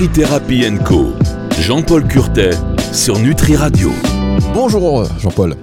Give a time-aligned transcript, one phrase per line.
[0.00, 1.12] Nutri Co.
[1.60, 2.50] Jean-Paul Curtet
[2.92, 3.90] sur Nutri Radio.
[4.52, 5.54] Bonjour Jean-Paul.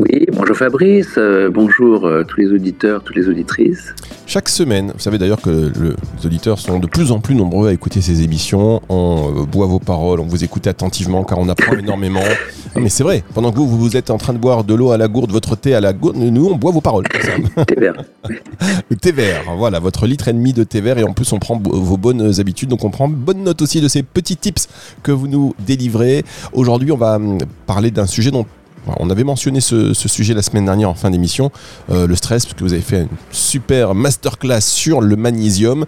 [0.00, 3.94] Oui, bonjour Fabrice, euh, bonjour euh, tous les auditeurs, toutes les auditrices.
[4.26, 7.72] Chaque semaine, vous savez d'ailleurs que les auditeurs sont de plus en plus nombreux à
[7.72, 11.72] écouter ces émissions, on euh, boit vos paroles, on vous écoute attentivement car on apprend
[11.78, 12.24] énormément.
[12.76, 14.96] Mais c'est vrai, pendant que vous, vous êtes en train de boire de l'eau à
[14.96, 17.06] la gourde, votre thé à la gourde, nous on boit vos paroles.
[17.66, 18.04] thé vert.
[18.88, 21.38] Le thé vert, voilà, votre litre et demi de thé vert et en plus on
[21.38, 24.68] prend vos bonnes habitudes, donc on prend bonne note aussi de ces petits tips
[25.02, 26.24] que vous nous délivrez.
[26.52, 28.46] Aujourd'hui on va hum, parler d'un sujet dont
[28.98, 31.50] on avait mentionné ce, sujet la semaine dernière en fin d'émission,
[31.90, 35.84] euh, le stress, parce que vous avez fait une super masterclass sur le magnésium.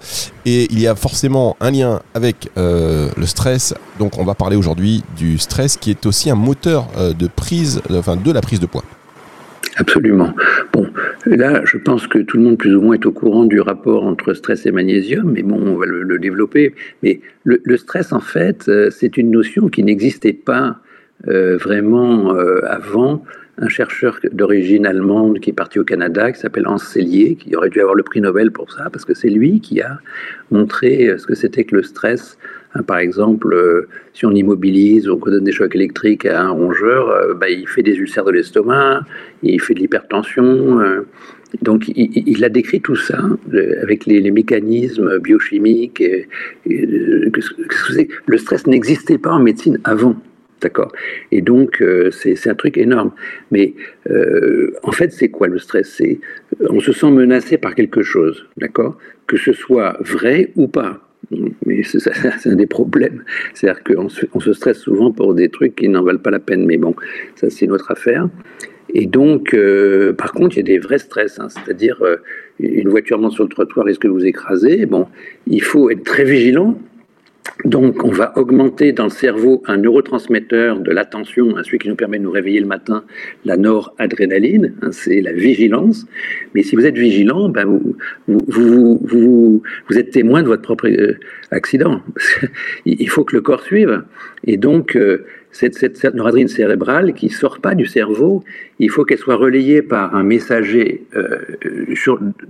[0.47, 3.75] Et il y a forcément un lien avec euh, le stress.
[3.99, 7.83] Donc on va parler aujourd'hui du stress qui est aussi un moteur euh, de prise,
[7.91, 8.85] enfin de la prise de poids.
[9.77, 10.35] Absolument.
[10.75, 10.87] Bon,
[11.25, 14.05] là, je pense que tout le monde plus ou moins est au courant du rapport
[14.05, 16.75] entre stress et magnésium, mais bon, on va le, développer.
[17.03, 20.77] Mais le, stress, en fait, c'est une notion qui n'existait pas
[21.29, 23.23] euh, vraiment euh, avant
[23.59, 27.69] un chercheur d'origine allemande qui est parti au Canada, qui s'appelle Hans Sellier, qui aurait
[27.69, 30.01] dû avoir le prix Nobel pour ça, parce que c'est lui qui a
[30.51, 32.39] montré euh, ce que c'était que le stress.
[32.75, 37.37] Hein, par exemple, si on immobilise ou qu'on donne des chocs électriques à un rongeur,
[37.37, 39.03] bah, il fait des ulcères de l'estomac,
[39.43, 40.81] il fait de l'hypertension.
[41.61, 43.23] donc, il, a décrit tout ça
[43.83, 46.03] avec les, mécanismes biochimiques.
[46.65, 50.17] Le stress n'existait pas en médecine avant.
[50.63, 50.93] D'accord
[51.33, 53.11] Et donc, euh, c'est un truc énorme.
[53.51, 53.75] Mais
[54.09, 55.93] euh, en fait, c'est quoi le stress?
[55.97, 56.21] C'est
[56.61, 58.97] On se sent menacé par quelque chose, d'accord?
[59.27, 61.01] Que ce soit vrai ou pas.
[61.67, 63.25] Mais c'est un des problèmes.
[63.55, 66.41] C'est-à-dire qu'on se, on se stresse souvent pour des trucs qui n'en valent pas la
[66.41, 66.65] peine.
[66.65, 66.95] Mais bon,
[67.35, 68.29] ça, c'est une autre affaire.
[68.95, 71.41] Et donc, euh, par contre, il y a des vrais stress.
[71.41, 71.49] Hein.
[71.49, 72.01] C'est-à-dire,
[72.61, 74.87] une voiture monte sur le trottoir, risque de vous écraser.
[74.87, 75.09] Bon,
[75.49, 76.79] il faut être très vigilant
[77.65, 82.19] donc, on va augmenter dans le cerveau un neurotransmetteur de l'attention, celui qui nous permet
[82.19, 83.05] de nous réveiller le matin,
[83.45, 86.07] la noradrénaline, hein, c'est la vigilance.
[86.55, 87.81] Mais si vous êtes vigilant, ben
[88.27, 89.63] vous,
[89.95, 91.19] êtes témoin de votre propre euh,
[91.53, 92.01] accident.
[92.85, 94.03] Il faut que le corps suive.
[94.45, 95.97] Et donc, euh, cette, cette,
[96.49, 98.43] cérébrale qui sort pas du cerveau,
[98.79, 101.39] il faut qu'elle soit relayée par un messager euh,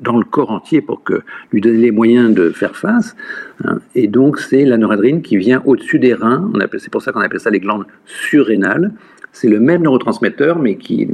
[0.01, 3.17] dans le corps entier pour que lui donner les moyens de faire face.
[3.65, 3.81] Hein.
[3.97, 6.51] Et donc c'est la noradrénaline qui vient au-dessus des reins.
[6.79, 8.93] C'est pour ça qu'on appelle ça les glandes surrénales.
[9.33, 11.09] C'est le même neurotransmetteur, mais qui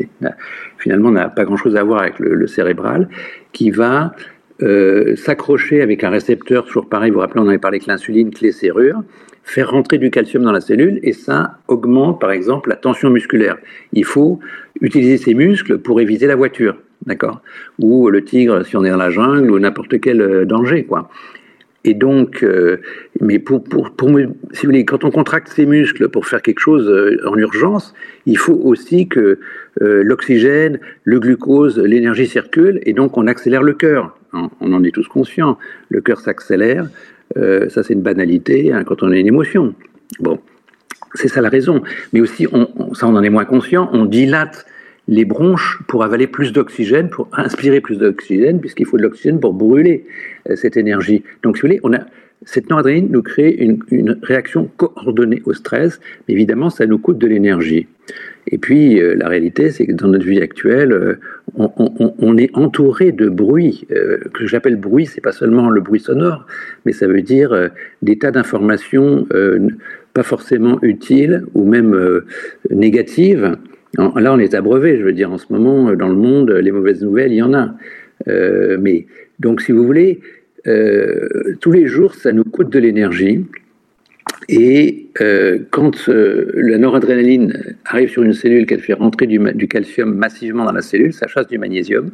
[0.76, 3.08] finalement n'a pas grand-chose à voir avec le, cérébral,
[3.52, 4.12] qui va
[4.60, 8.30] euh, s'accrocher avec un récepteur, toujours pareil, vous vous rappelez, on avait parlé avec l'insuline,
[8.30, 9.02] clé serrure,
[9.48, 13.56] faire rentrer du calcium dans la cellule et ça augmente par exemple la tension musculaire.
[13.92, 14.40] Il faut
[14.80, 16.76] utiliser ses muscles pour éviter la voiture,
[17.06, 17.40] d'accord?
[17.78, 21.08] Ou le tigre si on est dans la jungle ou n'importe quel euh, danger, quoi.
[21.84, 22.78] Et donc, euh,
[23.20, 24.10] mais pour, pour, pour,
[24.52, 27.94] si vous voulez, quand on contracte ses muscles pour faire quelque chose euh, en urgence,
[28.26, 29.38] il faut aussi que
[29.80, 34.18] l'oxygène, le glucose, l'énergie circulent, et donc on accélère le cœur.
[34.32, 35.56] On en est tous conscients.
[35.88, 36.88] Le cœur s'accélère,
[37.36, 39.74] euh, ça, c'est une banalité hein, quand on a une émotion.
[40.20, 40.38] Bon,
[41.14, 41.82] c'est ça la raison.
[42.12, 42.46] Mais aussi,
[42.94, 44.66] ça, on en est moins conscient, on dilate
[45.08, 49.54] les bronches pour avaler plus d'oxygène, pour inspirer plus d'oxygène, puisqu'il faut de l'oxygène pour
[49.54, 50.06] brûler
[50.48, 51.24] euh, cette énergie.
[51.42, 52.00] Donc, si vous voulez, on a,
[52.44, 57.26] cette noradrénaline nous crée une, réaction coordonnée au stress, mais évidemment, ça nous coûte de
[57.26, 57.86] l'énergie.
[58.50, 61.18] Et puis, euh, la réalité, c'est que dans notre vie actuelle, euh,
[61.56, 63.86] on, est entouré de bruit.
[63.90, 66.46] Euh, que j'appelle bruit, c'est pas seulement le bruit sonore,
[66.86, 69.26] mais ça veut dire des tas d'informations
[70.14, 72.22] pas forcément utiles ou même
[72.70, 73.56] négatives.
[73.98, 77.02] là, on est abreuvé, je veux dire, en ce moment, dans le monde, les mauvaises
[77.02, 77.74] nouvelles, il y en a.
[78.26, 79.06] mais
[79.40, 80.20] donc, si vous voulez,
[80.64, 83.44] tous les jours, ça nous coûte de l'énergie.
[84.48, 90.14] Et euh, quand euh, la noradrénaline arrive sur une cellule, qu'elle fait rentrer du, calcium
[90.14, 92.10] massivement dans la cellule, ça chasse du magnésium.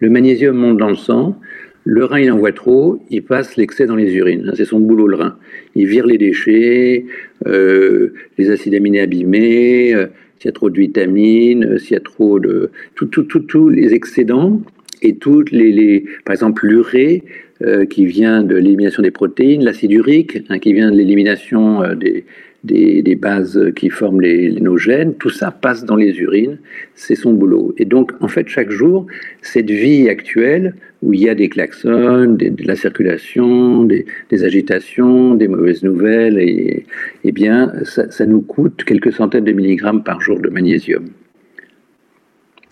[0.00, 1.38] Le magnésium monte dans le sang.
[1.84, 4.52] Le rein, il envoie trop, il passe l'excès dans les urines.
[4.56, 5.36] C'est son boulot, le rein.
[5.74, 7.06] Il vire les déchets,
[7.46, 9.94] euh, les acides aminés abîmés,
[10.38, 12.70] s'il y a trop de vitamines, s'il y a trop de...
[12.94, 14.60] Tous les excédents
[15.00, 17.22] et toutes les par exemple l'urée
[17.62, 21.94] euh, qui vient de l'élimination des protéines, l'acide urique hein, qui vient de l'élimination euh,
[21.96, 22.24] des,
[22.62, 26.58] des, des, bases qui forment les, nos gènes, tout ça passe dans les urines,
[26.94, 27.74] c'est son boulot.
[27.76, 29.06] Et donc en fait chaque jour,
[29.42, 35.34] cette vie actuelle où il y a des klaxons, de la circulation, des, des, agitations,
[35.34, 36.84] des mauvaises nouvelles, et,
[37.32, 41.06] bien ça, ça nous coûte quelques centaines de milligrammes par jour de magnésium.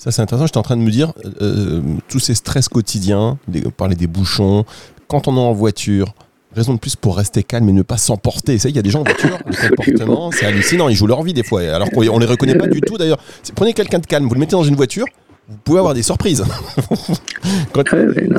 [0.07, 0.47] Ça, c'est intéressant.
[0.47, 1.13] J'étais en train de me dire,
[1.43, 3.39] euh, tous ces stress quotidiens,
[3.77, 4.65] parler des bouchons,
[5.09, 6.15] quand on est en voiture,
[6.55, 8.55] raison de plus pour rester calme et ne pas s'emporter.
[8.55, 10.89] il y a des gens en voiture, le comportement, c'est hallucinant.
[10.89, 13.19] Ils jouent leur vie des fois, alors qu'on les reconnaît pas du tout d'ailleurs.
[13.57, 15.07] Prenez quelqu'un de calme, vous le mettez dans une voiture,
[15.49, 16.45] vous pouvez avoir des surprises.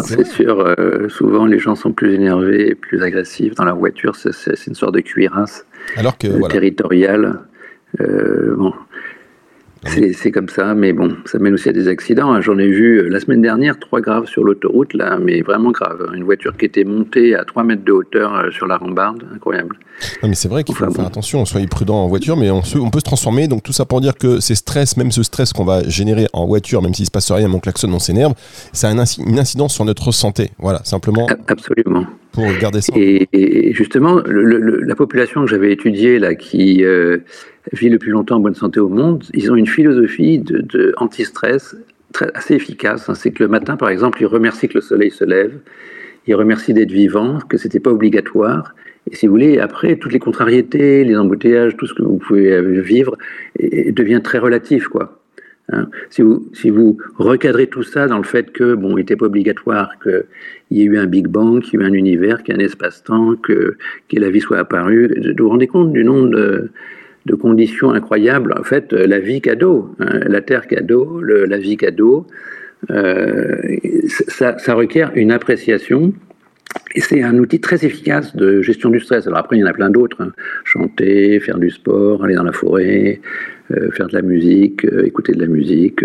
[0.06, 4.16] c'est sûr, euh, souvent les gens sont plus énervés, plus agressifs dans leur voiture.
[4.16, 5.66] C'est une sorte de cuirasse
[5.98, 7.42] alors que, euh, territoriale.
[8.00, 8.74] Euh, bon,
[10.14, 12.32] c'est comme ça, mais bon, ça mène aussi à des accidents.
[12.32, 12.42] Hein.
[12.42, 16.10] J'en ai vu euh, la semaine dernière trois graves sur l'autoroute, là, mais vraiment grave.
[16.14, 19.78] Une voiture qui était montée à 3 mètres de hauteur euh, sur la rambarde, incroyable.
[20.24, 23.00] mais c'est vrai qu'il faut faire attention, soyez prudent en voiture, mais on, on, peut
[23.00, 23.48] se transformer.
[23.48, 26.46] Donc tout ça pour dire que ces stress, même ce stress qu'on va générer en
[26.46, 28.34] voiture, même s'il se passe rien, mon klaxon, on s'énerve,
[28.74, 30.52] ça a une incidence sur notre santé.
[30.60, 31.28] Voilà, simplement.
[31.48, 32.06] Absolument.
[32.96, 36.84] Et, justement, la population que j'avais étudiée, là, qui.
[36.84, 37.20] Euh,
[37.74, 41.76] vit le plus longtemps en bonne santé au monde, ils ont une philosophie de, anti-stress
[42.34, 43.10] assez efficace.
[43.10, 43.16] Hein.
[43.16, 45.54] C'est que le matin, par exemple, ils remercient que le soleil se lève,
[46.26, 48.76] ils remercient d'être vivants, que c'était pas obligatoire.
[49.10, 52.62] Et si vous voulez, après, toutes les contrariétés, les embouteillages, tout ce que vous pouvez
[52.82, 53.18] vivre,
[53.60, 55.22] devient très relatif, quoi.
[55.70, 55.90] Hein.
[56.10, 59.26] si, vous, si vous recadrez tout ça dans le fait que, bon, il n'était pas
[59.26, 60.24] obligatoire qu'il
[60.72, 62.62] y ait eu un Big Bang, qu'il y ait eu un univers, qu'il y ait
[62.62, 63.78] un espace-temps, que,
[64.10, 66.72] que la vie soit apparue, vous vous rendez compte du nombre de,
[67.26, 68.54] de conditions incroyables?
[68.58, 72.28] En fait, euh, la vie cadeau, hein, la terre cadeau, la vie cadeau,
[72.92, 73.78] euh,
[74.08, 76.14] ça, requiert une appréciation.
[76.96, 79.26] Et c'est un outil très efficace de gestion du stress.
[79.28, 80.22] Alors après, il y en a plein d'autres.
[80.22, 80.32] Hein.
[80.64, 83.22] Chanter, faire du sport, aller dans la forêt,
[83.72, 86.04] euh, faire de la musique, écouter de la musique,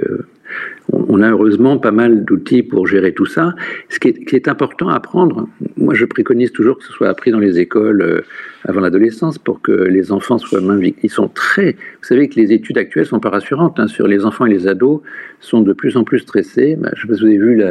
[0.93, 3.54] on a heureusement pas mal d'outils pour gérer tout ça.
[3.88, 7.38] Ce qui est, important à apprendre, moi je préconise toujours que ce soit appris dans
[7.38, 8.20] les écoles euh,
[8.64, 11.72] avant l'adolescence pour que les enfants soient moins Ils sont très.
[11.72, 14.66] Vous savez que les études actuelles sont pas rassurantes hein, sur les enfants et les
[14.66, 15.00] ados
[15.40, 16.76] sont de plus en plus stressés.
[16.76, 17.62] Bah, je sais pas si vous avez vu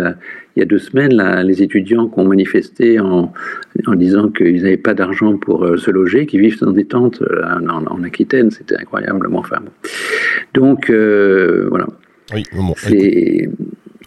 [0.55, 3.33] il y a deux semaines les étudiants qui ont manifesté en,
[3.95, 7.43] disant qu'ils n'avaient pas d'argent pour euh, se loger, qui vivent dans des tentes euh,
[7.69, 8.51] en, Aquitaine.
[8.51, 9.59] C'était incroyablement enfin.
[10.53, 11.87] Donc voilà.
[12.33, 12.73] Oui, bon,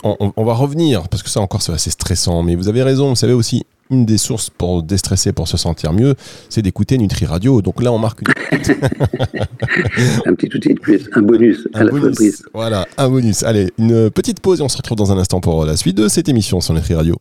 [0.05, 3.17] on, va revenir, parce que ça encore c'est assez stressant, mais vous avez raison, vous
[3.17, 6.15] savez aussi, une des sources pour déstresser, pour se sentir mieux,
[6.49, 7.63] c'est d'écouter Nutri Radio.
[7.63, 8.29] Donc là, on marque une...
[10.27, 11.93] un petit outil de plus, un bonus à la
[12.53, 13.43] Voilà, un bonus.
[13.43, 16.09] Allez, une petite pause et on se retrouve dans un instant pour la suite de
[16.09, 17.17] cette émission sur Nutri Radio.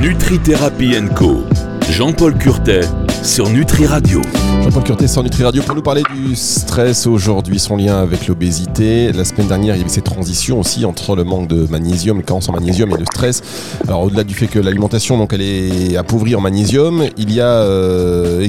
[0.00, 1.44] Nutri Thérapie Co.
[1.90, 2.82] Jean-Paul Curtet
[3.22, 4.20] sur Nutri Radio.
[4.62, 9.10] Jean-Paul Curtet sur Nutri Radio pour nous parler du stress aujourd'hui, son lien avec l'obésité.
[9.12, 12.22] La semaine dernière, il y avait ces transitions aussi entre le manque de magnésium, le
[12.22, 13.42] carence en magnésium et le stress.
[13.88, 17.62] Alors au-delà du fait que l'alimentation, donc elle est appauvrie en magnésium, il y a,
[17.62, 18.46] euh,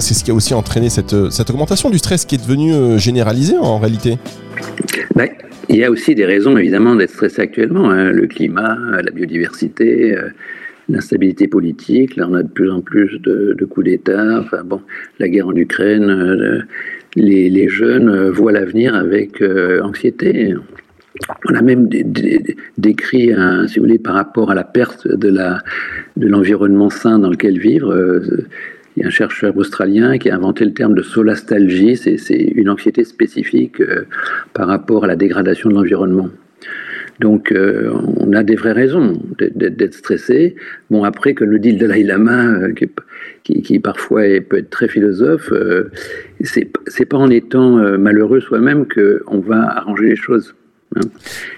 [0.00, 2.98] c'est ce qui a aussi entraîné cette, cette augmentation du stress qui est devenue euh,
[2.98, 4.18] généralisée en réalité.
[5.16, 5.28] Ben,
[5.68, 8.10] il y a aussi des raisons évidemment d'être stressé actuellement, hein.
[8.10, 10.12] le climat, la biodiversité.
[10.12, 10.28] Euh,
[10.88, 12.16] l'instabilité politique.
[12.16, 14.40] Là, on a de plus en plus de, coups d'État.
[14.40, 14.80] Enfin bon,
[15.18, 16.62] la guerre en Ukraine, euh,
[17.16, 20.54] les, jeunes euh, voient l'avenir avec euh, anxiété.
[21.48, 21.88] On a même
[22.76, 23.30] décrit,
[23.68, 27.94] si vous voulez, par rapport à la perte de l'environnement sain dans lequel vivre.
[28.96, 31.96] il y a un chercheur australien qui a inventé le terme de solastalgie.
[31.96, 33.80] C'est une anxiété spécifique
[34.54, 36.30] par rapport à la dégradation de l'environnement.
[37.20, 40.56] Donc, euh, on a des vraies raisons d'être stressé.
[40.90, 42.72] Bon, après, que le dit le Dalai Lama, euh,
[43.44, 45.90] qui, parfois peut être très philosophe, euh,
[46.42, 50.54] c'est pas en étant malheureux soi-même qu'on va arranger les choses.
[50.96, 51.02] Hein.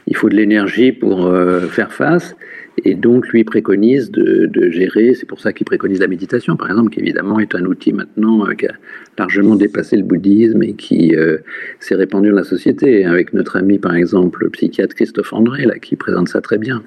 [0.06, 1.32] Il faut de l'énergie pour
[1.70, 2.36] faire face.
[2.84, 6.90] Et donc, lui préconise de, gérer, c'est pour ça qu'il préconise la méditation, par exemple,
[6.90, 8.74] qui évidemment est un outil maintenant euh, qui a
[9.18, 11.38] largement dépassé le bouddhisme et qui euh,
[11.80, 15.78] s'est répandu dans la société, avec notre ami, par exemple, le psychiatre Christophe André, là,
[15.78, 16.82] qui présente ça très bien.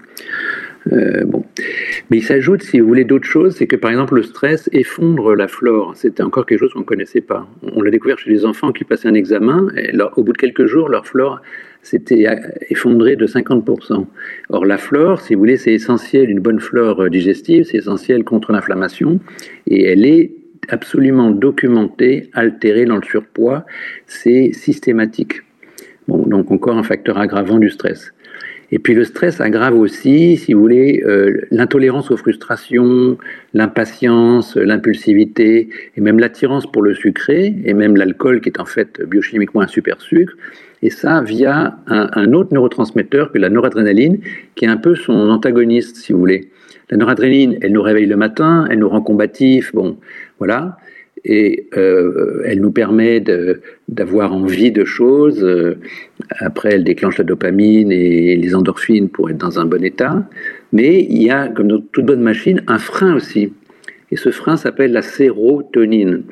[0.92, 1.44] Euh, bon.
[2.10, 5.36] Mais il s'ajoute, si vous voulez, d'autres choses, c'est que par exemple le stress effondre
[5.36, 5.94] la flore.
[5.96, 7.48] C'était encore quelque chose qu'on ne connaissait pas.
[7.64, 9.68] On l'a découvert chez les enfants qui passaient un examen,
[10.16, 11.42] au bout de quelques jours, leur flore
[11.82, 12.26] s'était
[12.70, 14.06] effondrée de 50%.
[14.50, 18.52] Or la flore, si vous voulez, c'est essentiel, une bonne flore digestive, c'est essentiel contre
[18.52, 19.20] l'inflammation,
[19.68, 20.32] et elle est
[20.68, 23.66] absolument documentée, altérée dans le surpoids,
[24.08, 25.42] c'est systématique.
[26.08, 28.14] Bon, donc encore un facteur aggravant du stress.
[28.72, 33.18] Et puis le stress aggrave aussi, si vous voulez, euh, l'intolérance aux frustrations,
[33.54, 39.02] l'impatience, l'impulsivité, et même l'attirance pour le sucré, et même l'alcool qui est en fait
[39.02, 40.34] biochimiquement un super sucre.
[40.82, 44.20] Et ça via un, un, autre neurotransmetteur que la noradrénaline,
[44.56, 46.50] qui est un peu son antagoniste, si vous voulez.
[46.90, 49.98] La noradrénaline, elle nous réveille le matin, elle nous rend combatifs, bon,
[50.38, 50.78] voilà.
[51.26, 53.24] Et euh, elle nous permet
[53.88, 55.46] d'avoir envie de choses.
[56.40, 60.28] Après, elle déclenche la dopamine et les endorphines pour être dans un bon état.
[60.72, 63.54] Mais il y a, comme dans toute bonne machine, un frein aussi.
[64.12, 66.24] Et ce frein s'appelle la sérotonine.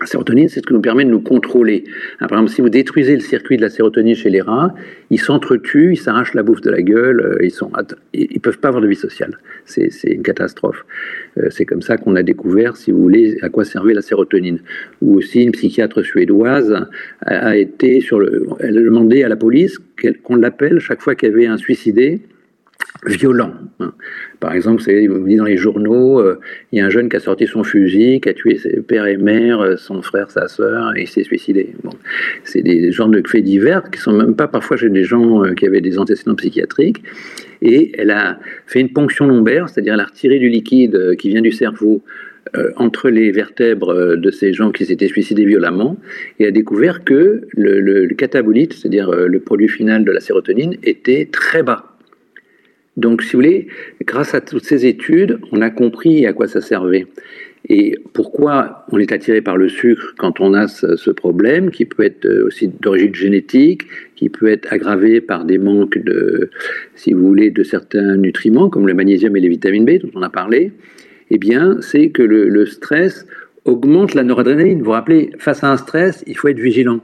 [0.00, 1.84] La sérotonine, c'est ce qui nous permet de nous contrôler.
[2.18, 4.74] Hein, par exemple, si vous détruisez le circuit de la sérotonine chez les rats,
[5.10, 7.52] ils s'entretuent, ils s'arrachent la bouffe de la gueule, euh, ils
[8.14, 9.38] ils peuvent pas avoir de vie sociale.
[9.66, 10.86] C'est une catastrophe.
[11.36, 14.60] Euh, c'est comme ça qu'on a découvert, si vous voulez, à quoi servait la sérotonine.
[15.02, 16.74] Ou aussi, une psychiatre suédoise
[17.20, 19.78] a, été sur le, elle a demandé à la police
[20.22, 22.22] qu'on l'appelle chaque fois qu'il y avait un suicidé
[23.06, 23.52] violent.
[23.80, 23.92] Hein.
[24.44, 26.38] Par exemple, savez, vous dites dans les journaux, euh,
[26.70, 29.06] il y a un jeune qui a sorti son fusil, qui a tué ses père
[29.06, 31.70] et mère, euh, son frère, sa soeur, et il s'est suicidé.
[31.82, 31.92] Bon.
[32.44, 35.54] C'est des genres de faits divers qui sont même pas parfois chez des gens euh,
[35.54, 37.02] qui avaient des antécédents psychiatriques.
[37.62, 41.40] Et elle a fait une ponction lombaire, c'est-à-dire elle a retiré du liquide qui vient
[41.40, 42.02] du cerveau
[42.76, 45.96] entre les vertèbres de ces gens qui s'étaient suicidés violemment
[46.38, 51.26] et a découvert que le, le catabolite, c'est-à-dire le produit final de la sérotonine, était
[51.32, 51.93] très bas.
[52.96, 53.68] Donc, si vous voulez,
[54.04, 57.06] grâce à toutes ces études, on a compris à quoi ça servait.
[57.68, 62.04] Et pourquoi on est attiré par le sucre quand on a ce, problème, qui peut
[62.04, 63.84] être euh, aussi d'origine génétique,
[64.16, 66.50] qui peut être aggravé par des manques de,
[66.94, 70.22] si vous voulez, de certains nutriments, comme le magnésium et les vitamines B, dont on
[70.22, 70.72] a parlé,
[71.30, 73.26] eh bien, c'est que le, stress
[73.64, 74.80] augmente la noradrénaline.
[74.80, 77.00] Vous vous rappelez, face à un stress, il faut être vigilant.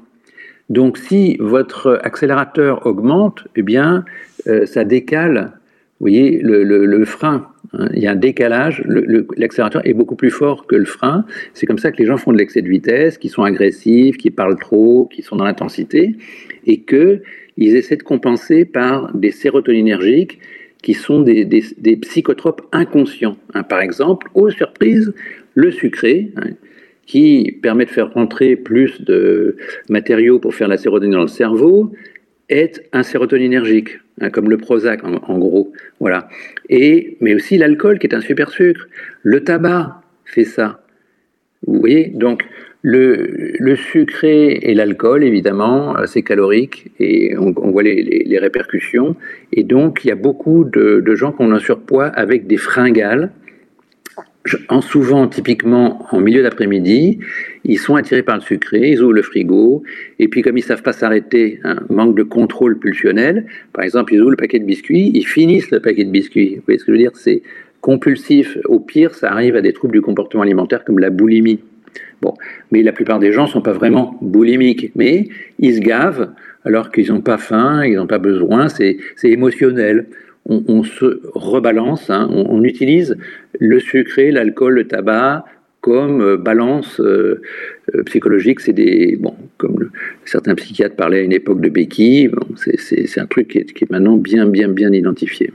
[0.68, 4.04] Donc, si votre accélérateur augmente, eh bien,
[4.46, 5.52] euh, ça décale
[6.00, 8.82] vous voyez, le, frein, hein, il y a un décalage,
[9.36, 11.26] l'accélérateur est beaucoup plus fort que le frein.
[11.52, 14.30] C'est comme ça que les gens font de l'excès de vitesse, qui sont agressifs, qui
[14.30, 16.16] parlent trop, qui sont dans l'intensité,
[16.66, 20.38] et qu'ils essaient de compenser par des sérotoninergiques
[20.82, 21.44] qui sont des,
[22.00, 23.36] psychotropes inconscients.
[23.52, 23.62] Hein.
[23.62, 25.12] par exemple, aux surprises,
[25.54, 26.52] le sucré, hein,
[27.04, 29.56] qui permet de faire rentrer plus de
[29.90, 31.92] matériaux pour faire la sérotonine dans le cerveau,
[32.50, 34.00] est un sérotoninergique.
[34.20, 35.72] Hein, comme le Prozac en, gros.
[35.98, 36.28] Voilà.
[36.68, 38.86] Et, mais aussi l'alcool qui est un super sucre.
[39.22, 40.84] Le tabac fait ça.
[41.66, 42.44] Vous voyez Donc,
[42.82, 49.16] le, sucré et l'alcool, évidemment, euh, c'est calorique et on, voit les, les, répercussions.
[49.52, 52.56] Et donc, il y a beaucoup de, de gens qui ont un surpoids avec des
[52.56, 53.32] fringales
[54.68, 57.18] en souvent, typiquement, en milieu d'après-midi,
[57.64, 59.82] ils sont attirés par le sucré, ils ouvrent le frigo,
[60.18, 64.14] et puis comme ils ne savent pas s'arrêter, un manque de contrôle pulsionnel, par exemple,
[64.14, 66.56] ils ouvrent le paquet de biscuits, ils finissent le paquet de biscuits.
[66.56, 67.12] Vous voyez ce que je veux dire?
[67.14, 67.42] C'est
[67.80, 68.56] compulsif.
[68.64, 71.60] Au pire, ça arrive à des troubles du comportement alimentaire comme la boulimie.
[72.22, 72.34] Bon,
[72.70, 75.28] mais la plupart des gens ne sont pas vraiment boulimiques, mais
[75.58, 76.30] ils se gavent
[76.64, 80.06] alors qu'ils n'ont pas faim, ils n'ont pas besoin, c'est émotionnel
[80.46, 82.28] on, se rebalance, hein.
[82.30, 83.16] on, utilise
[83.58, 85.44] le sucré, l'alcool, le tabac
[85.80, 87.40] comme euh, balance euh,
[87.94, 88.60] euh, psychologique.
[88.60, 89.90] C'est des, bon, comme
[90.24, 94.46] certains psychiatres parlaient à une époque de béquille, c'est un truc qui est, maintenant bien,
[94.46, 95.52] bien, bien identifié.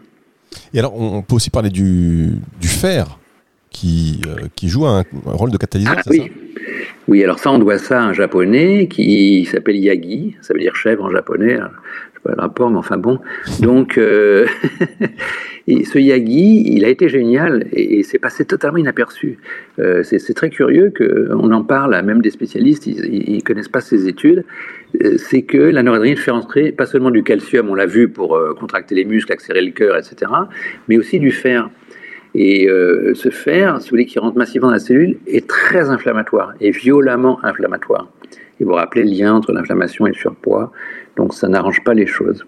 [0.74, 3.20] Et alors, on peut aussi parler du, fer
[3.70, 4.22] qui,
[4.56, 6.32] qui joue un, rôle de catalyseur, ah, oui.
[7.08, 10.75] oui, alors ça, on doit ça à un japonais qui s'appelle Yagi, ça veut dire
[10.75, 11.58] chèvre en japonais
[12.34, 13.20] le rapport, mais enfin bon.
[13.62, 14.46] Donc, euh,
[15.67, 19.38] ce Yagi, il a été génial et, c'est passé totalement inaperçu.
[19.79, 24.08] Euh, c'est très curieux qu'on en parle, même des spécialistes, ils ne connaissent pas ces
[24.08, 24.46] études.
[25.03, 28.39] Euh, c'est que la noradrénaline fait entrer pas seulement du calcium, on l'a vu pour
[28.60, 30.32] contracter les muscles, accélérer le cœur, etc.,
[30.88, 31.70] mais aussi du fer.
[32.38, 36.53] Et ce fer, si vous voulez, qui rentre massivement dans la cellule, est très inflammatoire
[36.60, 38.10] et violemment inflammatoire.
[38.60, 40.72] Et vous rappelez le lien entre l'inflammation et le surpoids.
[41.17, 42.45] Donc ça n'arrange pas les choses.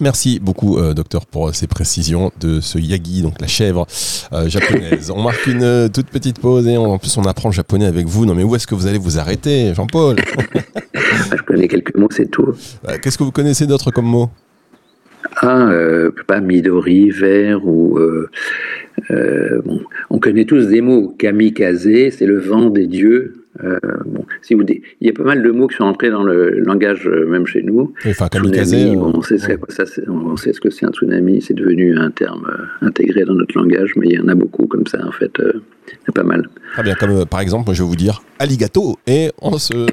[0.00, 3.86] Merci beaucoup, euh, docteur, pour ces précisions de ce yagi, donc la chèvre
[4.32, 5.12] euh, japonaise.
[5.14, 8.06] on marque une euh, toute petite pause et en plus on apprend le japonais avec
[8.06, 8.26] vous.
[8.26, 10.16] Non mais où est-ce que vous allez vous arrêter, Jean-Paul?
[10.94, 12.54] Je connais quelques mots, c'est tout.
[13.02, 14.30] Qu'est-ce que vous connaissez d'autres comme mots
[15.36, 15.70] Ah,
[16.26, 18.00] pas Midori, vert ou...
[19.10, 21.14] bon, on connaît tous des mots.
[21.16, 23.43] Kamikaze, c'est le vent des dieux.
[23.62, 26.24] Euh, bon, si vous, il y a pas mal de mots qui sont entrés dans
[26.24, 27.94] le langage euh, même chez nous.
[28.04, 31.54] Enfin, tsunami, euh, on, sait ce ça, on sait ce que c'est un tsunami, c'est
[31.54, 32.46] devenu un terme
[32.80, 35.30] intégré dans notre langage, mais il y en a beaucoup comme ça en fait.
[35.38, 36.48] il y a pas mal.
[36.72, 39.72] Très bien, comme par exemple, je vais vous dire alligato et on se.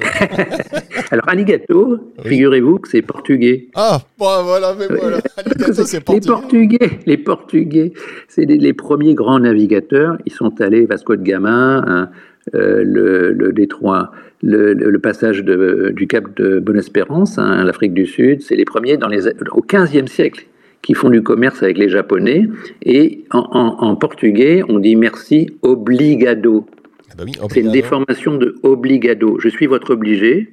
[1.12, 3.68] Alors alligato, figurez-vous que c'est portugais.
[3.76, 5.18] Ah, bon, voilà, mais voilà.
[5.36, 6.20] Alligato, c'est portugais.
[6.26, 7.92] Les Portugais, les Portugais,
[8.26, 10.18] c'est les, premiers grands navigateurs.
[10.26, 11.84] Ils sont allés Vasco de Gama.
[11.86, 12.10] Hein,
[12.54, 18.64] euh, le, détroit, le, passage du cap de Bonne-Espérance, hein, l'Afrique du Sud, c'est les
[18.64, 20.46] premiers dans les, au XVe siècle
[20.82, 22.48] qui font du commerce avec les Japonais.
[22.84, 26.66] Et en, portugais, on dit merci obligado.
[27.10, 29.38] Ah bah c'est une déformation de obligado.
[29.38, 30.52] Je suis votre obligé.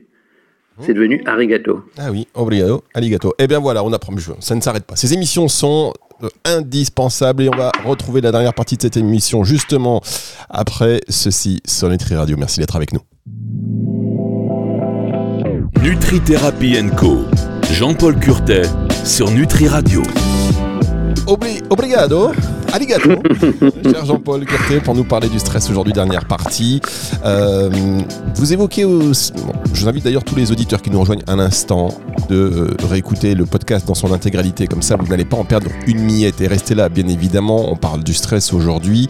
[0.86, 1.84] C'est devenu arigato.
[1.98, 3.34] Ah oui, obrigado, arigato.
[3.38, 4.14] Eh bien voilà, on apprend.
[4.40, 4.96] Ça ne s'arrête pas.
[4.96, 5.94] Ces émissions sont
[6.24, 10.02] euh, indispensables et on va retrouver la dernière partie de cette émission justement
[10.50, 12.38] après ceci sur Nutri Radio.
[12.38, 13.02] Merci d'être avec nous.
[15.82, 17.20] Nutri Thérapie Co.
[17.72, 18.64] Jean-Paul Curtet
[19.06, 20.02] sur Nutri Radio.
[21.70, 22.32] obrigado.
[22.74, 23.10] Arigato,
[23.84, 26.82] cher Jean-Paul Curté, pour nous parler du stress aujourd'hui, dernière partie.
[27.26, 27.70] Euh,
[28.36, 29.34] vous évoquez aussi,
[29.74, 31.90] je vous invite d'ailleurs tous les auditeurs qui nous rejoignent un instant
[32.30, 35.68] de euh, réécouter le podcast dans son intégralité, comme ça vous n'allez pas en perdre
[35.88, 36.42] une miette.
[36.42, 39.08] Et restez là, bien évidemment, on parle du stress aujourd'hui.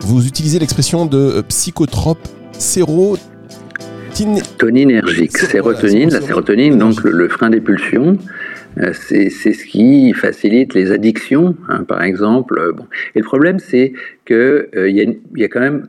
[0.00, 3.16] Vous utilisez l'expression de psychotrope séro
[4.58, 8.16] Toninergique, sérotonine, la sérotonine, donc le frein des pulsions.
[8.78, 12.58] Euh, c'est ce qui facilite les addictions, hein, par exemple.
[12.58, 12.86] Euh, bon.
[13.14, 13.92] Et le problème, c'est
[14.24, 15.88] qu'il euh, y, y, a quand même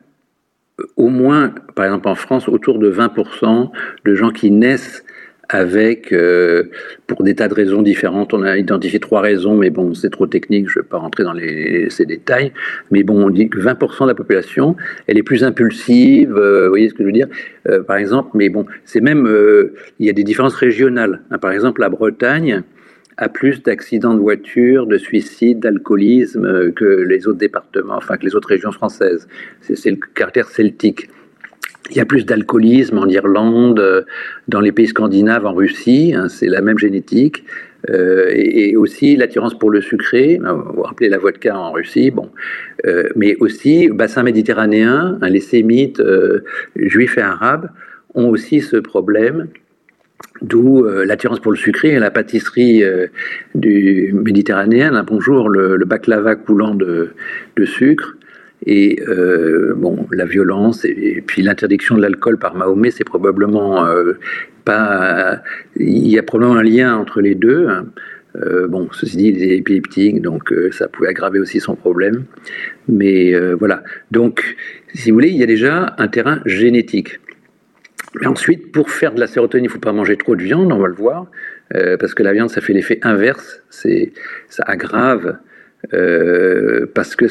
[0.98, 3.70] au moins, par exemple en France, autour de 20%
[4.06, 5.04] de gens qui naissent
[5.50, 6.14] avec,
[7.08, 10.28] pour des tas de raisons différentes, on a identifié trois raisons, mais bon, c'est trop
[10.28, 11.36] technique, je ne vais pas rentrer dans
[11.90, 12.52] ces détails,
[12.92, 14.76] mais bon, on dit que 20% de la population,
[15.08, 17.28] elle est plus impulsive, vous voyez ce que je veux dire
[17.88, 19.30] Par exemple, mais bon, c'est même,
[20.00, 21.22] il y a des différences régionales.
[21.32, 21.38] Hein.
[21.38, 22.64] par exemple, la Bretagne,
[23.18, 28.26] a plus d'accidents de voiture, de suicides, d'alcoolisme euh, que les autres départements, enfin que
[28.26, 29.28] les autres régions françaises.
[29.62, 31.10] C'est le caractère celtique.
[31.92, 34.02] Il y a plus d'alcoolisme en Irlande, euh,
[34.48, 37.44] dans les pays scandinaves, en Russie, hein, c'est la même génétique.
[37.92, 42.32] Euh, et, aussi l'attirance pour le sucré, vous vous rappelez la vodka en Russie, bon,
[43.16, 46.02] mais aussi bassin méditerranéen, hein, les sémites
[46.76, 47.70] juifs et arabes
[48.16, 49.50] ont aussi ce problème
[50.42, 53.08] D'où euh, l'attirance pour le sucré et la pâtisserie euh,
[53.54, 55.02] du méditerranéen.
[55.04, 57.14] bonjour, le, baklava coulant de,
[57.64, 58.18] sucre.
[58.66, 63.86] Et euh, bon, la violence et, puis l'interdiction de l'alcool par Mahomet, c'est probablement
[64.64, 65.42] pas.
[65.78, 67.68] Il y a probablement un lien entre les deux.
[67.68, 67.86] Hein.
[68.68, 72.26] bon, ceci dit, il est épileptique, donc ça pouvait aggraver aussi son problème.
[72.88, 73.84] Mais voilà.
[74.12, 74.56] Donc,
[74.94, 77.20] si vous voulez, il y a déjà un terrain génétique.
[78.20, 80.72] Mais ensuite, pour faire de la sérotonine, il ne faut pas manger trop de viande,
[80.72, 81.28] on va le voir,
[81.74, 85.38] euh, parce que la viande, ça fait l'effet inverse, ça aggrave,
[85.94, 87.26] euh, parce que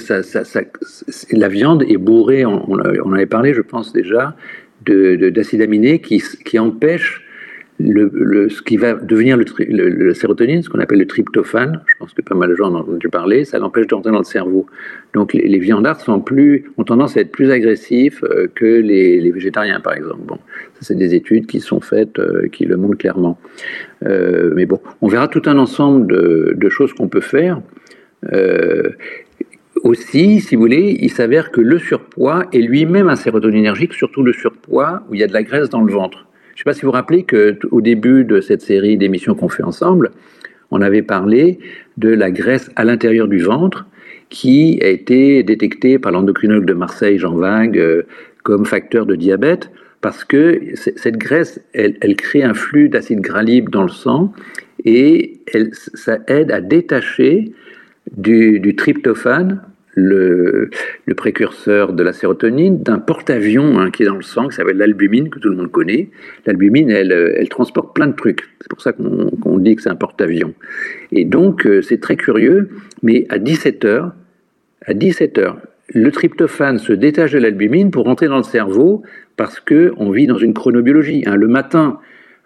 [1.33, 4.37] la viande est bourrée, on, on, avait parlé, je pense déjà,
[4.85, 7.25] de, d'acides aminés qui, qui empêchent
[7.81, 12.23] le, ce qui va devenir le, sérotonine, ce qu'on appelle le tryptophane, je pense que
[12.23, 14.67] pas mal de gens en ont entendu parler, ça l'empêche d'entrer dans le cerveau.
[15.13, 19.81] Donc les, viandards sont plus, ont tendance à être plus agressifs euh, que les, végétariens,
[19.81, 20.21] par exemple.
[20.25, 20.39] Bon,
[20.81, 23.39] c'est des études qui sont faites, euh, qui le montrent clairement.
[24.03, 27.63] Mais bon, on verra tout un ensemble de choses qu'on peut faire.
[29.83, 34.33] Aussi, si vous voulez, il s'avère que le surpoids est lui-même un sérotoninergique, surtout le
[34.33, 36.27] surpoids où il y a de la graisse dans le ventre.
[36.49, 39.49] Je ne sais pas si vous vous rappelez qu'au début de cette série d'émissions qu'on
[39.49, 40.13] fait ensemble,
[40.71, 41.59] on avait parlé
[41.97, 43.87] de la graisse à l'intérieur du ventre
[44.31, 48.03] qui a été détectée par l'endocrinologue de Marseille, Jean Vague, euh,
[48.43, 53.71] comme facteur de diabète, parce que cette graisse, elle, crée un flux d'acide gras libre
[53.71, 54.33] dans le sang
[54.85, 55.41] et
[55.95, 57.53] ça aide à détacher
[58.17, 59.61] du, du tryptophane,
[59.95, 60.71] le,
[61.17, 65.31] précurseur de la sérotonine d'un porte-avions hein, qui est dans le sang, qui s'appelle l'albumine,
[65.31, 66.11] que tout le monde connaît.
[66.47, 68.43] L'albumine, elle, elle, transporte plein de trucs.
[68.61, 70.55] C'est pour ça qu'on dit que c'est un porte-avions.
[71.13, 72.71] Et donc, euh, c'est très curieux,
[73.03, 74.13] mais à 17 heures,
[74.87, 75.59] à 17 heures,
[75.93, 79.03] le tryptophane se détache de l'albumine pour rentrer dans le cerveau
[79.37, 81.25] parce qu'on vit dans une chronobiologie.
[81.27, 81.37] Hein.
[81.37, 81.99] Le matin,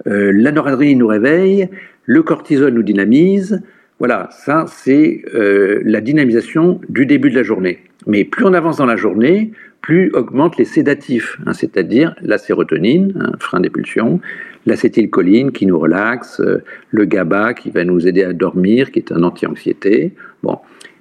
[0.06, 1.68] euh, la noradrénaline nous réveille,
[2.04, 3.62] le cortisol nous dynamise,
[3.98, 7.80] voilà, ça c'est euh, la dynamisation du début de la journée.
[8.06, 13.12] Mais plus on avance dans la journée, plus augmentent les sédatifs, hein, c'est-à-dire la sérotonine,
[13.18, 14.20] un frein des pulsions,
[14.66, 19.12] l'acétylcholine qui nous relaxe, euh, le GABA qui va nous aider à dormir, qui est
[19.12, 20.12] un anti-anxiété.
[20.42, 20.58] Bon.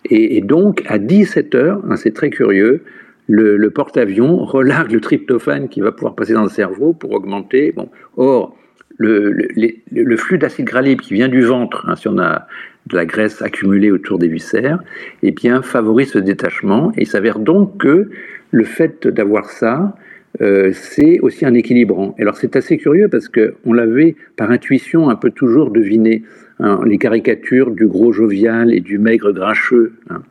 [0.10, 2.84] Et, donc à 17 heures, hein, c'est très curieux,
[3.28, 7.76] le, porte-avions relargue le tryptophane qui va pouvoir passer dans le cerveau pour augmenter.
[8.16, 8.58] Or,
[8.98, 12.48] le, flux d'acide gras libre qui vient du ventre, hein, si on a
[12.88, 14.80] de la graisse accumulée autour des viscères,
[15.24, 16.92] eh bien, favorise ce détachement.
[16.98, 18.10] Et il s'avère donc que
[18.52, 19.96] le fait d'avoir ça,
[20.42, 22.16] euh, c'est aussi un équilibrant.
[22.20, 26.24] Alors c'est assez curieux parce qu'on l'avait par intuition un peu toujours deviné,
[26.60, 29.94] hein, les caricatures du gros jovial et du maigre grincheux.
[30.10, 30.22] Hein.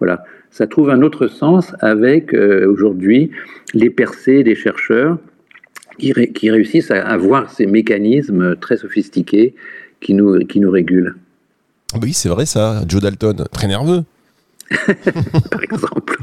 [0.00, 3.30] Voilà, ça trouve un autre sens avec euh, aujourd'hui
[3.72, 5.18] les percées des chercheurs
[5.98, 6.12] qui,
[6.50, 9.54] réussissent à, avoir ces mécanismes très sophistiqués
[10.00, 11.14] qui nous régulent.
[12.00, 14.04] Oui, c'est vrai ça, Joe Dalton, très nerveux.
[15.50, 16.16] Par exemple.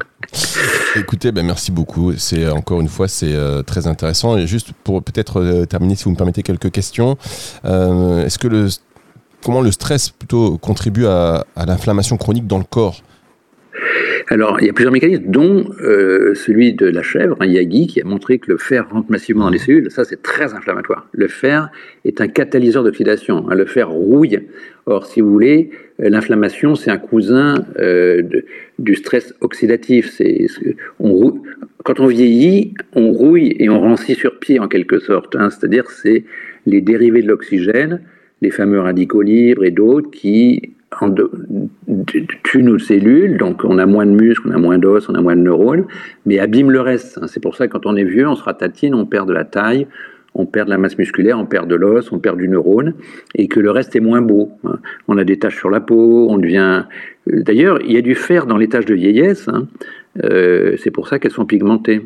[0.96, 2.14] écoutez, ben, merci beaucoup.
[2.18, 4.38] C'est encore une fois, c'est très intéressant.
[4.38, 7.18] Et juste pour peut-être terminer, si vous me permettez quelques questions,
[7.64, 8.68] est-ce que le
[9.44, 13.02] comment le stress plutôt contribue à l'inflammation chronique dans le corps?
[14.32, 18.00] Alors, il y a plusieurs mécanismes, dont euh, celui de la chèvre, un Yagi, qui
[18.00, 19.92] a montré que le fer rentre massivement dans les cellules.
[19.92, 21.10] Ça, c'est très inflammatoire.
[21.12, 21.70] Le fer
[22.06, 23.50] est un catalyseur d'oxydation.
[23.50, 23.56] Hein.
[23.56, 24.40] Le fer rouille.
[24.86, 28.22] Or, si vous voulez, euh, l'inflammation, c'est un cousin euh,
[28.80, 30.10] du stress oxydatif.
[30.10, 30.48] C'est,
[31.84, 35.36] quand on vieillit, on rouille et on rancit sur pied, en quelque sorte.
[35.36, 35.50] Hein.
[35.50, 36.24] C'est-à-dire, c'est
[36.66, 38.00] les dérivés de l'oxygène,
[38.42, 40.72] les fameux radicaux libres et d'autres qui
[42.06, 45.22] tue nos cellules, donc on a moins de muscles, on a moins d'os, on a
[45.22, 45.86] moins de neurones,
[46.26, 47.20] mais abîme le reste.
[47.28, 49.46] C'est pour ça que quand on est vieux, on se ratatine, on perd de la
[49.46, 49.88] taille,
[50.34, 52.94] on perd de la masse musculaire, on perd de l'os, on perd du neurone,
[53.36, 54.52] et que le reste est moins beau.
[55.08, 56.86] On a des taches sur la peau, on devient...
[57.28, 59.68] D'ailleurs, il y a du fer dans les taches de vieillesse, hein.
[60.24, 62.02] euh, c'est pour ça qu'elles sont pigmentées.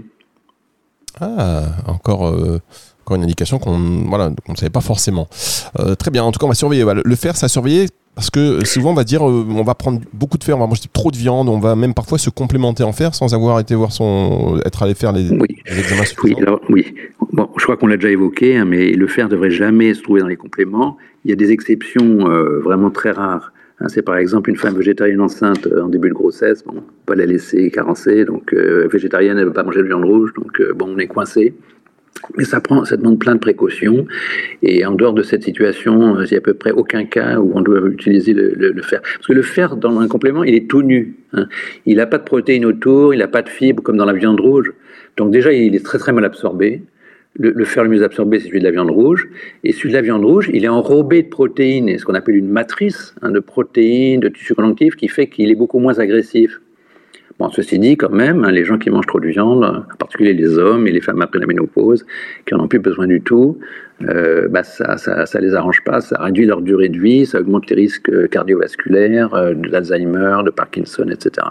[1.20, 2.28] Ah, encore...
[2.28, 2.60] Euh,
[3.06, 3.78] encore une indication qu'on
[4.08, 5.28] voilà, ne savait pas forcément.
[5.80, 6.84] Euh, très bien, en tout cas, on va surveiller.
[7.06, 10.00] Le fer, ça a surveillé parce que souvent, on va dire, euh, on va prendre
[10.14, 12.84] beaucoup de fer, on va manger trop de viande, on va même parfois se complémenter
[12.84, 15.58] en fer sans avoir été voir son, être allé faire les, oui.
[15.66, 16.96] examens Oui, alors, oui.
[17.34, 20.22] Bon, je crois qu'on l'a déjà évoqué, hein, mais le fer devrait jamais se trouver
[20.22, 20.98] dans les compléments.
[21.26, 23.52] Il y a des exceptions euh, vraiment très rares.
[23.82, 27.16] Hein, c'est par exemple une femme végétarienne enceinte euh, en début de grossesse, bon, pas
[27.16, 30.94] la laisser carencer, donc végétarienne, elle ne veut pas manger de viande rouge, donc bon,
[30.96, 31.54] on est coincé.
[32.38, 34.06] Mais ça, prend, ça demande plein de précautions.
[34.62, 37.52] Et en dehors de cette situation, il n'y a à peu près aucun cas où
[37.56, 39.02] on doit utiliser le, fer.
[39.02, 41.16] Parce que le fer, dans un complément, il est tout nu.
[41.34, 41.48] Hein.
[41.86, 44.40] Il n'a pas de protéines autour, il n'a pas de fibres comme dans la viande
[44.40, 44.74] rouge.
[45.18, 46.84] Donc déjà, il est très très mal absorbé.
[47.38, 49.28] Le, fer le mieux absorbé, c'est celui de la viande rouge.
[49.66, 52.48] Et celui de la viande rouge, il est enrobé de protéines, ce qu'on appelle une
[52.48, 56.62] matrice hein, de protéines, de tissus connectifs, qui fait qu'il est beaucoup moins agressif.
[57.38, 60.34] Bon, ceci dit, quand même, hein, les gens qui mangent trop de viande, en particulier
[60.34, 62.06] les hommes et les femmes après la ménopause,
[62.46, 63.60] qui n'en ont plus besoin du tout,
[64.04, 67.70] euh, bah ça, ça, les arrange pas, ça réduit leur durée de vie, ça augmente
[67.70, 71.48] les risques cardiovasculaires, euh, de l'Alzheimer, de Parkinson, etc.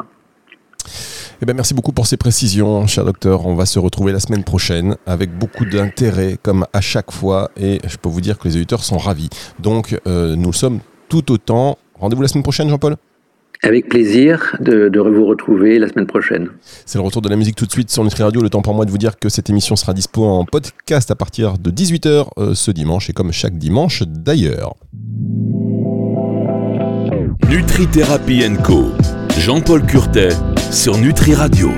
[1.42, 3.46] Eh bien, merci beaucoup pour ces précisions, cher docteur.
[3.46, 7.80] On va se retrouver la semaine prochaine avec beaucoup d'intérêt, comme à chaque fois, et
[7.86, 9.28] je peux vous dire que les auditeurs sont ravis.
[9.58, 10.78] Donc, euh, nous sommes
[11.10, 11.76] tout autant.
[11.96, 12.96] Rendez-vous la semaine prochaine, Jean-Paul?
[13.66, 16.48] Avec plaisir de, vous retrouver la semaine prochaine.
[16.86, 18.40] C'est le retour de la musique tout de suite sur Nutri Radio.
[18.40, 21.14] Le temps pour moi de vous dire que cette émission sera dispo en podcast à
[21.14, 24.74] partir de 18h euh, ce dimanche et comme chaque dimanche d'ailleurs.
[27.48, 28.86] Nutri Thérapie Co.
[29.38, 30.30] Jean-Paul Curtet
[30.70, 31.70] sur Nutri Radio.